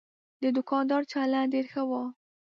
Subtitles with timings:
[0.41, 1.91] د دوکاندار چلند ډېر ښه و.